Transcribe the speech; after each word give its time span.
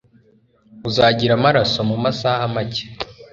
Uzagira 0.87 1.33
amaraso 1.39 1.77
mumasaha 1.89 2.43
make. 2.53 2.83